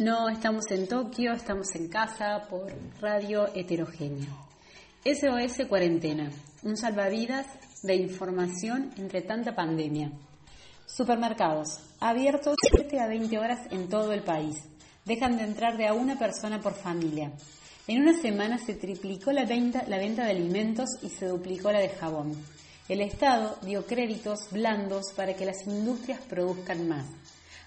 No 0.00 0.30
estamos 0.30 0.64
en 0.70 0.88
Tokio, 0.88 1.34
estamos 1.34 1.74
en 1.74 1.86
casa 1.88 2.46
por 2.48 2.72
radio 3.02 3.54
heterogénea. 3.54 4.30
SOS 5.04 5.68
Cuarentena, 5.68 6.30
un 6.62 6.74
salvavidas 6.78 7.46
de 7.82 7.96
información 7.96 8.92
entre 8.96 9.20
tanta 9.20 9.54
pandemia. 9.54 10.10
Supermercados, 10.86 11.80
abiertos 12.00 12.56
7 12.74 12.98
a 12.98 13.08
20 13.08 13.38
horas 13.38 13.60
en 13.70 13.90
todo 13.90 14.14
el 14.14 14.22
país. 14.22 14.56
Dejan 15.04 15.36
de 15.36 15.44
entrar 15.44 15.76
de 15.76 15.88
a 15.88 15.92
una 15.92 16.18
persona 16.18 16.62
por 16.62 16.72
familia. 16.72 17.32
En 17.86 18.00
una 18.00 18.18
semana 18.18 18.56
se 18.56 18.76
triplicó 18.76 19.32
la 19.32 19.44
venta, 19.44 19.84
la 19.86 19.98
venta 19.98 20.24
de 20.24 20.30
alimentos 20.30 20.88
y 21.02 21.10
se 21.10 21.26
duplicó 21.26 21.72
la 21.72 21.80
de 21.80 21.90
jabón. 21.90 22.32
El 22.88 23.02
Estado 23.02 23.58
dio 23.60 23.84
créditos 23.84 24.50
blandos 24.50 25.12
para 25.14 25.34
que 25.34 25.44
las 25.44 25.66
industrias 25.66 26.22
produzcan 26.22 26.88
más. 26.88 27.04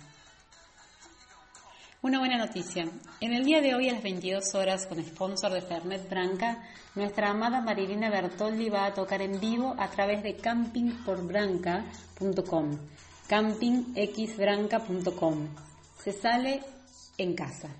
Una 2.03 2.19
buena 2.19 2.37
noticia. 2.37 2.87
En 3.21 3.33
el 3.33 3.45
día 3.45 3.63
de 3.63 3.75
hoy 3.75 3.89
a 3.89 3.95
las 3.95 4.03
22 4.03 4.55
horas, 4.55 4.87
con 4.87 5.03
sponsor 5.03 5.51
de 5.51 5.63
Fernet 5.63 6.11
Branca, 6.11 6.63
nuestra 6.95 7.31
amada 7.31 7.63
Marilina 7.63 8.11
Bertoldi 8.11 8.69
va 8.69 8.85
a 8.85 8.93
tocar 8.95 9.23
en 9.23 9.41
vivo 9.41 9.75
a 9.79 9.89
través 9.89 10.23
de 10.23 10.37
campingporbranca.com. 10.37 12.79
campingxbranca.com. 13.27 15.49
Se 15.99 16.13
sale 16.13 16.61
en 17.17 17.35
casa. 17.35 17.71